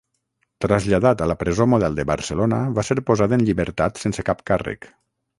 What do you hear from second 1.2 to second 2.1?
a la Presó Model de